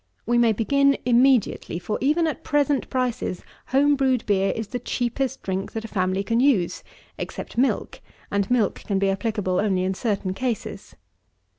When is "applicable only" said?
9.11-9.83